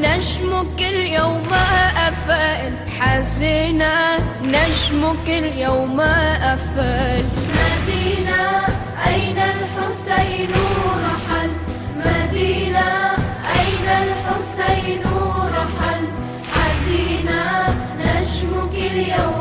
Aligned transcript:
نجمك 0.00 0.80
اليوم 0.80 1.48
أفل. 2.08 2.72
حزينا 3.00 4.18
نجمك 4.42 5.28
اليوم 5.28 6.00
أفل. 6.00 7.24
مدينة 7.60 8.66
أين 9.06 9.38
الحسين 9.38 10.50
رحل؟ 11.04 11.50
مدينة 11.96 12.90
أين 13.60 13.86
الحسين 14.04 15.02
رحل؟ 15.56 16.04
حزينة 16.54 17.44
نجمك 17.98 18.74
اليوم 18.74 19.39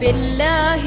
بالله 0.00 0.84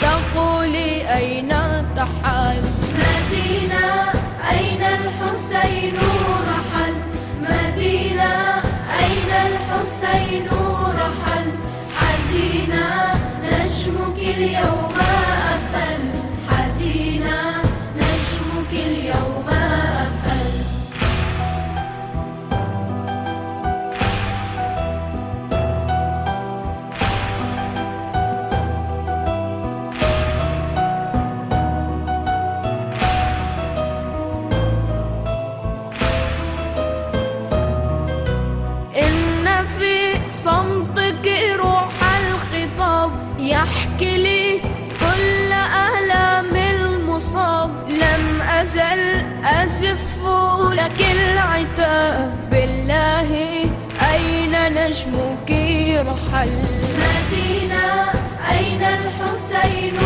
تقولي 0.00 1.14
أين 1.16 1.52
ارتحل 1.52 2.62
مدينة 3.02 4.12
أين 4.50 4.82
الحسين 4.82 5.94
رحل؟ 6.50 6.94
مدينة 7.40 8.34
أين 9.00 9.30
الحسين 9.46 10.48
رحل؟ 11.00 11.46
حزينة 11.96 13.14
نجمك 13.42 14.18
اليوم. 14.18 14.95
يحكي 43.46 44.16
لي 44.16 44.60
كل 45.00 45.52
ألام 45.52 46.56
المصاب. 46.56 47.70
لم 47.88 48.42
أزل 48.42 49.24
أزف 49.44 50.18
لك 50.72 51.00
العتاب. 51.16 52.50
بالله 52.50 53.30
أين 54.12 54.54
نجمك 54.74 55.50
رحل؟ 56.06 56.62
مدينة 57.02 58.12
أين 58.50 58.82
الحسين؟ 58.82 59.96